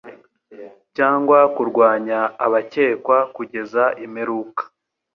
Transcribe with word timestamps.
cyangwa 0.95 1.39
kurwanya 1.55 2.19
abakekwa 2.45 3.17
kugeza 3.35 3.83
imperuka 4.05 4.61